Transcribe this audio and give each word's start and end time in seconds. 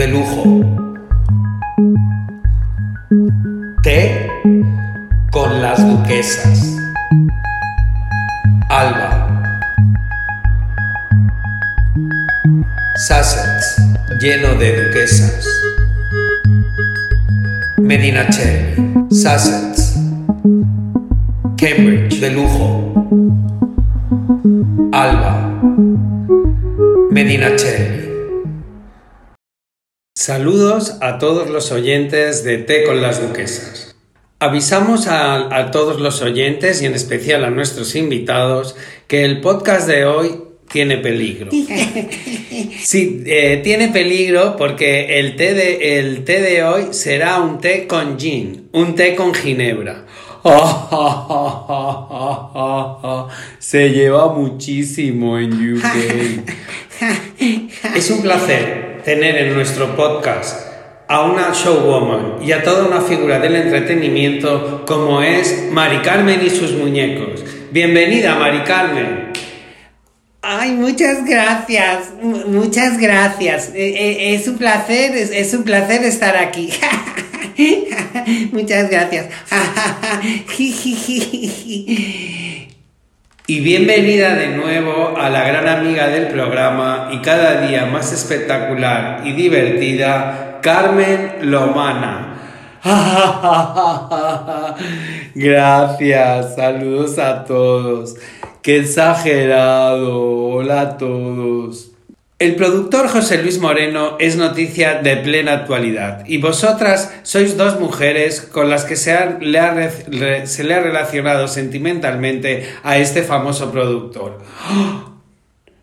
de 0.00 0.08
lujo. 0.08 0.44
Té 3.82 4.30
con 5.30 5.60
las 5.60 5.78
duquesas. 5.86 6.78
Alba. 8.70 9.28
Sussex, 12.96 13.76
lleno 14.22 14.54
de 14.54 14.84
duquesas. 14.84 15.46
Medinaceli, 17.76 18.94
Sussex. 19.10 19.98
Cambridge, 21.58 22.20
de 22.20 22.30
lujo. 22.30 22.94
Alba. 24.92 25.60
Medinaceli. 27.10 27.99
Saludos 30.30 30.94
a 31.00 31.18
todos 31.18 31.50
los 31.50 31.72
oyentes 31.72 32.44
de 32.44 32.58
Té 32.58 32.84
con 32.84 33.02
las 33.02 33.20
Duquesas. 33.20 33.96
Avisamos 34.38 35.08
a, 35.08 35.56
a, 35.56 35.72
todos 35.72 36.00
los 36.00 36.22
oyentes 36.22 36.82
y 36.82 36.86
en 36.86 36.94
especial 36.94 37.44
a 37.44 37.50
nuestros 37.50 37.96
invitados 37.96 38.76
que 39.08 39.24
el 39.24 39.40
podcast 39.40 39.88
de 39.88 40.04
hoy 40.04 40.40
tiene 40.70 40.98
peligro. 40.98 41.50
Sí, 42.80 43.24
eh, 43.26 43.60
tiene 43.64 43.88
peligro 43.88 44.54
porque 44.56 45.18
el 45.18 45.34
té, 45.34 45.52
de, 45.52 45.98
el 45.98 46.22
té 46.24 46.40
de 46.40 46.62
hoy 46.62 46.84
será 46.92 47.40
un 47.40 47.58
té 47.58 47.88
con 47.88 48.16
gin, 48.16 48.68
un 48.70 48.94
té 48.94 49.16
con 49.16 49.34
ginebra. 49.34 50.06
Se 53.58 53.90
lleva 53.90 54.32
muchísimo 54.32 55.40
en 55.40 55.52
UK. 55.74 55.84
Es 57.96 58.10
un 58.10 58.22
placer 58.22 58.89
tener 59.04 59.36
en 59.36 59.54
nuestro 59.54 59.96
podcast 59.96 60.68
a 61.08 61.22
una 61.22 61.52
showwoman 61.52 62.36
y 62.42 62.52
a 62.52 62.62
toda 62.62 62.86
una 62.86 63.00
figura 63.00 63.40
del 63.40 63.56
entretenimiento 63.56 64.84
como 64.86 65.22
es 65.22 65.68
Mari 65.70 65.98
Carmen 66.02 66.40
y 66.44 66.50
sus 66.50 66.72
muñecos. 66.72 67.44
Bienvenida, 67.72 68.36
Mari 68.36 68.60
Carmen. 68.60 69.32
Ay, 70.42 70.70
muchas 70.70 71.24
gracias, 71.24 72.10
muchas 72.22 72.98
gracias. 72.98 73.70
Es 73.74 74.48
un 74.48 74.56
placer, 74.56 75.14
es 75.16 75.52
un 75.52 75.64
placer 75.64 76.02
estar 76.04 76.36
aquí. 76.36 76.70
muchas 78.52 78.90
gracias. 78.90 79.26
Y 83.50 83.58
bienvenida 83.58 84.36
de 84.36 84.46
nuevo 84.46 85.18
a 85.18 85.28
la 85.28 85.42
gran 85.42 85.66
amiga 85.66 86.06
del 86.06 86.28
programa 86.28 87.10
y 87.12 87.18
cada 87.18 87.66
día 87.66 87.84
más 87.84 88.12
espectacular 88.12 89.22
y 89.24 89.32
divertida, 89.32 90.60
Carmen 90.62 91.50
Lomana. 91.50 92.36
Gracias, 95.34 96.54
saludos 96.54 97.18
a 97.18 97.44
todos. 97.44 98.14
Qué 98.62 98.78
exagerado. 98.78 100.22
Hola 100.50 100.82
a 100.82 100.96
todos. 100.96 101.90
El 102.40 102.56
productor 102.56 103.08
José 103.08 103.40
Luis 103.42 103.58
Moreno 103.58 104.16
es 104.18 104.36
noticia 104.36 105.02
de 105.02 105.18
plena 105.18 105.52
actualidad 105.52 106.24
y 106.26 106.38
vosotras 106.38 107.12
sois 107.22 107.58
dos 107.58 107.78
mujeres 107.78 108.40
con 108.40 108.70
las 108.70 108.86
que 108.86 108.96
se, 108.96 109.12
le 109.40 109.58
ha 109.58 110.80
relacionado 110.80 111.48
sentimentalmente 111.48 112.66
a 112.82 112.96
este 112.96 113.24
famoso 113.24 113.70
productor. 113.70 114.38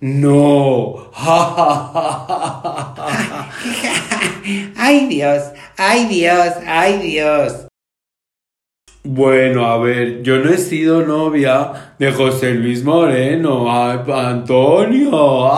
¡No! 0.00 1.12
¡Ay 4.76 5.06
Dios! 5.06 5.52
¡Ay 5.76 6.06
Dios! 6.06 6.48
¡Ay 6.66 6.98
Dios! 6.98 7.69
Bueno, 9.02 9.64
a 9.64 9.78
ver, 9.78 10.22
yo 10.22 10.40
no 10.40 10.50
he 10.50 10.58
sido 10.58 11.00
novia 11.00 11.94
de 11.98 12.12
José 12.12 12.52
Luis 12.52 12.84
Moreno, 12.84 13.72
Antonio. 13.72 15.10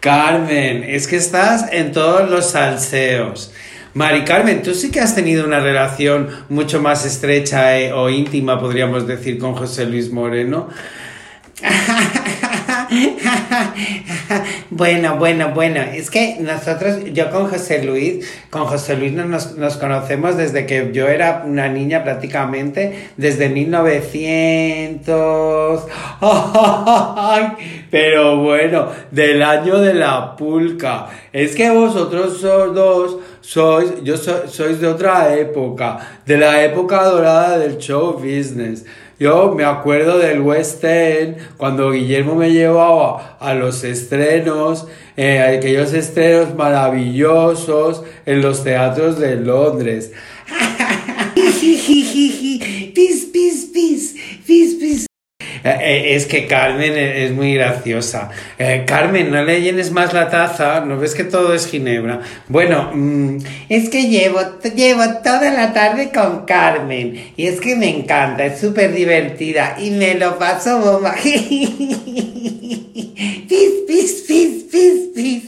Carmen, 0.00 0.84
es 0.84 1.06
que 1.06 1.16
estás 1.16 1.70
en 1.70 1.92
todos 1.92 2.30
los 2.30 2.52
salseos. 2.52 3.52
Mari 3.92 4.24
Carmen, 4.24 4.62
tú 4.62 4.74
sí 4.74 4.90
que 4.90 5.00
has 5.00 5.14
tenido 5.14 5.44
una 5.44 5.60
relación 5.60 6.30
mucho 6.48 6.80
más 6.80 7.04
estrecha 7.04 7.78
eh, 7.78 7.92
o 7.92 8.08
íntima, 8.08 8.58
podríamos 8.58 9.06
decir, 9.06 9.38
con 9.38 9.54
José 9.54 9.84
Luis 9.84 10.10
Moreno. 10.10 10.70
bueno, 14.70 15.16
bueno, 15.16 15.52
bueno, 15.54 15.80
es 15.80 16.10
que 16.10 16.36
nosotros, 16.40 16.98
yo 17.12 17.30
con 17.30 17.48
José 17.48 17.84
Luis, 17.84 18.28
con 18.50 18.64
José 18.66 18.96
Luis 18.96 19.12
nos, 19.12 19.56
nos, 19.56 19.76
conocemos 19.76 20.36
desde 20.36 20.66
que 20.66 20.90
yo 20.92 21.06
era 21.08 21.44
una 21.46 21.68
niña 21.68 22.02
prácticamente, 22.04 23.10
desde 23.16 23.48
1900. 23.48 25.84
Pero 27.90 28.38
bueno, 28.38 28.88
del 29.10 29.42
año 29.42 29.80
de 29.80 29.94
la 29.94 30.36
pulca. 30.36 31.06
Es 31.32 31.54
que 31.54 31.70
vosotros 31.70 32.40
dos 32.40 33.18
sois, 33.40 34.02
yo 34.02 34.16
sois 34.16 34.80
de 34.80 34.86
otra 34.86 35.36
época, 35.36 35.98
de 36.24 36.38
la 36.38 36.64
época 36.64 37.04
dorada 37.04 37.58
del 37.58 37.78
show 37.78 38.14
business. 38.14 38.84
Yo 39.24 39.54
me 39.54 39.64
acuerdo 39.64 40.18
del 40.18 40.42
West 40.42 40.84
End, 40.84 41.38
cuando 41.56 41.92
Guillermo 41.92 42.34
me 42.34 42.52
llevaba 42.52 43.38
a 43.40 43.54
los 43.54 43.82
estrenos, 43.82 44.86
eh, 45.16 45.40
aquellos 45.40 45.94
estrenos 45.94 46.54
maravillosos 46.54 48.02
en 48.26 48.42
los 48.42 48.62
teatros 48.62 49.18
de 49.18 49.36
Londres. 49.36 50.12
Eh, 55.64 56.14
es 56.14 56.26
que 56.26 56.46
Carmen 56.46 56.92
es 56.94 57.32
muy 57.32 57.54
graciosa. 57.54 58.28
Eh, 58.58 58.84
Carmen, 58.86 59.30
no 59.30 59.42
le 59.42 59.62
llenes 59.62 59.90
más 59.92 60.12
la 60.12 60.28
taza, 60.28 60.80
¿no 60.80 60.98
ves 60.98 61.14
que 61.14 61.24
todo 61.24 61.54
es 61.54 61.66
ginebra? 61.66 62.20
Bueno, 62.48 62.90
mmm... 62.92 63.38
es 63.70 63.88
que 63.88 64.08
llevo, 64.08 64.40
llevo 64.76 65.02
toda 65.24 65.50
la 65.50 65.72
tarde 65.72 66.10
con 66.12 66.44
Carmen 66.44 67.32
y 67.36 67.46
es 67.46 67.60
que 67.60 67.76
me 67.76 67.88
encanta, 67.88 68.44
es 68.44 68.60
súper 68.60 68.92
divertida 68.92 69.76
y 69.78 69.90
me 69.90 70.16
lo 70.16 70.38
paso 70.38 70.78
bomba. 70.80 71.14
pis, 71.24 71.40
pis, 73.88 74.24
pis, 74.28 74.64
pis, 74.70 75.10
pis. 75.14 75.44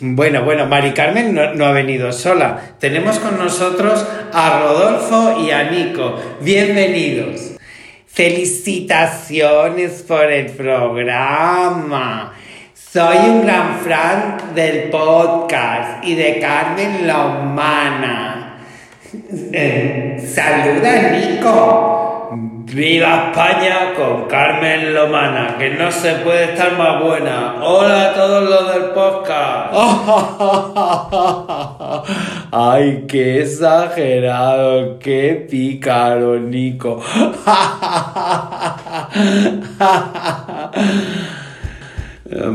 Bueno, 0.00 0.44
bueno, 0.44 0.66
Mari 0.66 0.92
Carmen 0.92 1.34
no, 1.34 1.54
no 1.54 1.66
ha 1.66 1.72
venido 1.72 2.12
sola. 2.12 2.74
Tenemos 2.78 3.18
con 3.18 3.38
nosotros 3.38 4.06
a 4.32 4.60
Rodolfo 4.60 5.44
y 5.44 5.50
a 5.50 5.68
Nico. 5.68 6.16
Bienvenidos. 6.42 7.49
Felicitaciones 8.20 10.02
por 10.02 10.30
el 10.30 10.50
programa. 10.50 12.34
Soy 12.74 13.16
un 13.16 13.46
gran 13.46 13.78
fan 13.80 14.54
del 14.54 14.90
podcast 14.90 16.04
y 16.04 16.16
de 16.16 16.38
Carmen. 16.38 17.08
Eh, 19.54 20.22
saluda, 20.34 21.12
Nico. 21.12 21.99
Viva 22.62 23.30
España 23.30 23.94
con 23.96 24.28
Carmen 24.28 24.92
Lomana, 24.92 25.56
que 25.58 25.70
no 25.70 25.90
se 25.90 26.16
puede 26.16 26.52
estar 26.52 26.76
más 26.76 27.02
buena. 27.02 27.54
Hola 27.62 28.10
a 28.10 28.14
todos 28.14 28.50
los 28.50 28.74
del 28.74 28.90
podcast. 28.90 29.72
Ay, 32.52 33.06
qué 33.08 33.40
exagerado, 33.40 34.98
qué 34.98 35.46
pícaro, 35.50 36.38
Nico. 36.38 37.02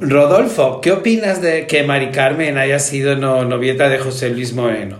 Rodolfo, 0.00 0.82
¿qué 0.82 0.92
opinas 0.92 1.40
de 1.40 1.66
que 1.66 1.84
Mari 1.84 2.10
Carmen 2.10 2.58
haya 2.58 2.80
sido 2.80 3.16
no, 3.16 3.46
novieta 3.46 3.88
de 3.88 3.98
José 3.98 4.28
Luis 4.28 4.52
Moreno? 4.52 4.98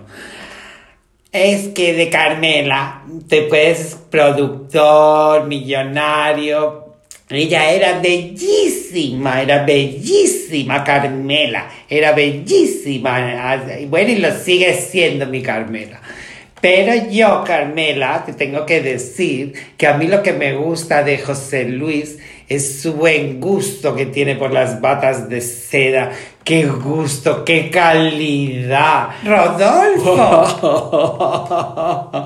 Es 1.37 1.67
que 1.67 1.93
de 1.93 2.09
Carmela, 2.09 3.03
te 3.27 3.43
puedes 3.43 3.95
productor, 4.09 5.45
millonario. 5.45 6.95
Ella 7.29 7.69
era 7.71 7.99
bellísima, 7.99 9.43
era 9.43 9.63
bellísima 9.63 10.83
Carmela, 10.83 11.69
era 11.87 12.13
bellísima. 12.13 13.63
Bueno, 13.87 14.11
y 14.11 14.15
lo 14.15 14.31
sigue 14.35 14.73
siendo 14.73 15.27
mi 15.27 15.43
Carmela. 15.43 16.01
Pero 16.69 17.09
yo, 17.09 17.45
Carmela, 17.45 18.25
te 18.25 18.33
tengo 18.33 18.65
que 18.65 18.81
decir 18.81 19.53
que 19.77 19.87
a 19.87 19.93
mí 19.93 20.05
lo 20.05 20.21
que 20.21 20.33
me 20.33 20.53
gusta 20.53 21.01
de 21.01 21.17
José 21.17 21.63
Luis 21.63 22.17
es 22.49 22.81
su 22.81 22.91
buen 22.91 23.39
gusto 23.39 23.95
que 23.95 24.05
tiene 24.05 24.35
por 24.35 24.51
las 24.51 24.81
batas 24.81 25.29
de 25.29 25.39
seda. 25.39 26.11
¡Qué 26.43 26.65
gusto! 26.65 27.45
¡Qué 27.45 27.69
calidad! 27.69 29.11
¡Rodolfo! 29.23 30.11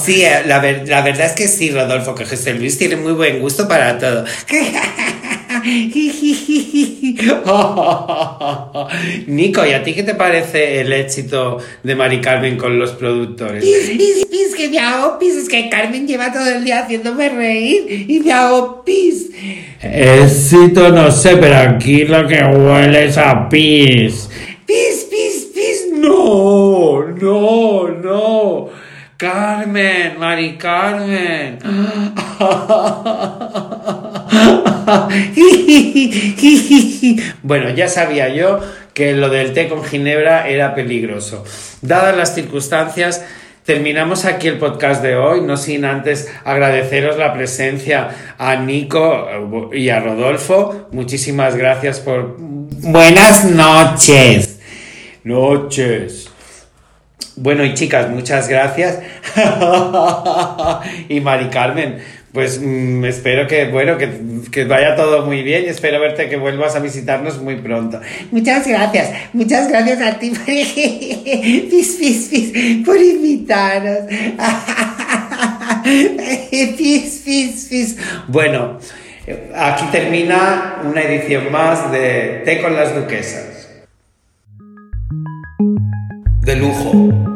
Sí, 0.00 0.24
la, 0.46 0.58
ver, 0.58 0.88
la 0.88 1.02
verdad 1.02 1.26
es 1.26 1.32
que 1.32 1.46
sí, 1.46 1.70
Rodolfo, 1.70 2.14
que 2.14 2.24
José 2.24 2.54
Luis 2.54 2.78
tiene 2.78 2.96
muy 2.96 3.12
buen 3.12 3.40
gusto 3.40 3.68
para 3.68 3.96
todo. 3.96 4.24
Nico, 9.26 9.66
¿y 9.66 9.72
a 9.72 9.82
ti 9.82 9.94
qué 9.94 10.02
te 10.02 10.14
parece 10.14 10.80
el 10.80 10.92
éxito 10.92 11.58
de 11.82 11.94
Mari 11.94 12.20
Carmen 12.20 12.56
con 12.56 12.78
los 12.78 12.92
productores? 12.92 13.64
Pis, 13.64 13.90
pis, 13.96 14.26
pis, 14.26 14.54
que 14.56 14.68
me 14.68 14.78
hago 14.78 15.18
pis. 15.18 15.34
Es 15.34 15.48
que 15.48 15.68
Carmen 15.68 16.06
lleva 16.06 16.32
todo 16.32 16.48
el 16.48 16.64
día 16.64 16.84
haciéndome 16.84 17.28
reír 17.28 18.06
y 18.08 18.20
me 18.20 18.32
hago 18.32 18.84
pis. 18.84 19.30
Éxito 19.80 20.90
no 20.90 21.10
sé, 21.10 21.36
pero 21.36 21.56
aquí 21.56 22.04
lo 22.04 22.26
que 22.26 22.42
huele 22.42 23.06
es 23.06 23.18
a 23.18 23.48
pis. 23.48 24.28
Pis, 24.66 25.06
pis, 25.10 25.48
pis. 25.54 25.86
No, 25.92 27.08
no, 27.08 27.88
no. 27.88 28.68
Carmen, 29.16 30.18
Mari 30.18 30.56
Carmen. 30.56 31.58
Bueno, 37.42 37.70
ya 37.70 37.88
sabía 37.88 38.28
yo 38.28 38.60
que 38.94 39.12
lo 39.12 39.28
del 39.28 39.52
té 39.52 39.68
con 39.68 39.84
ginebra 39.84 40.48
era 40.48 40.74
peligroso. 40.74 41.44
Dadas 41.82 42.16
las 42.16 42.34
circunstancias, 42.34 43.24
terminamos 43.64 44.24
aquí 44.24 44.48
el 44.48 44.58
podcast 44.58 45.02
de 45.02 45.16
hoy, 45.16 45.40
no 45.40 45.56
sin 45.56 45.84
antes 45.84 46.28
agradeceros 46.44 47.16
la 47.16 47.32
presencia 47.32 48.34
a 48.38 48.56
Nico 48.56 49.70
y 49.72 49.88
a 49.90 50.00
Rodolfo. 50.00 50.88
Muchísimas 50.92 51.56
gracias 51.56 52.00
por... 52.00 52.36
Buenas 52.38 53.44
noches. 53.44 54.60
Noches. 55.24 56.28
Bueno, 57.40 57.64
y 57.64 57.74
chicas, 57.74 58.10
muchas 58.10 58.48
gracias. 58.48 58.98
y 61.08 61.20
Mari 61.20 61.50
Carmen, 61.50 61.98
pues 62.32 62.60
mm, 62.60 63.04
espero 63.04 63.46
que, 63.46 63.66
bueno, 63.66 63.96
que, 63.96 64.10
que 64.50 64.64
vaya 64.64 64.94
todo 64.96 65.24
muy 65.24 65.42
bien 65.42 65.64
y 65.64 65.68
espero 65.68 66.00
verte 66.00 66.28
que 66.28 66.36
vuelvas 66.36 66.76
a 66.76 66.80
visitarnos 66.80 67.40
muy 67.40 67.56
pronto. 67.56 68.00
Muchas 68.30 68.66
gracias, 68.66 69.10
muchas 69.32 69.68
gracias 69.68 70.00
a 70.00 70.18
ti 70.18 70.30
por, 70.30 70.44
pis, 70.44 71.96
pis, 71.98 72.28
pis, 72.30 72.86
por 72.86 72.96
invitarnos. 72.96 73.98
Pis, 76.76 77.22
pis, 77.24 77.66
pis. 77.70 77.96
Bueno, 78.26 78.78
aquí 79.54 79.84
termina 79.90 80.82
una 80.84 81.02
edición 81.02 81.50
más 81.50 81.90
de 81.90 82.42
Té 82.44 82.60
con 82.60 82.74
las 82.74 82.94
Duquesas. 82.94 83.68
De 86.42 86.56
lujo. 86.56 87.27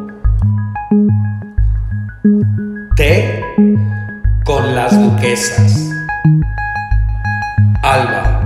Duquesas. 4.93 5.89
Alba. 7.81 8.41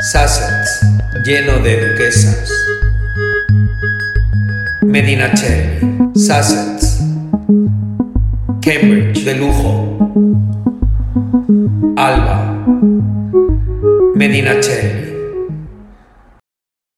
Sussex, 0.00 0.80
lleno 1.24 1.58
de 1.60 1.88
duquesas. 1.88 2.50
Medinaceli, 4.82 5.80
Sussex. 6.14 7.00
Cambridge, 8.60 9.24
de 9.24 9.34
lujo. 9.36 9.98
Alba. 11.96 12.66
Medinaceli. 14.14 15.03